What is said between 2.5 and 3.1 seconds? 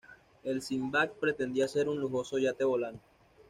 volante.